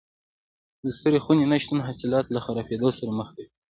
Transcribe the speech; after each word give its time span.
د 0.83 0.85
سړې 1.01 1.19
خونې 1.23 1.45
نه 1.51 1.57
شتون 1.63 1.79
حاصلات 1.87 2.25
له 2.31 2.39
خرابېدو 2.45 2.89
سره 2.97 3.11
مخ 3.19 3.27
کوي. 3.35 3.47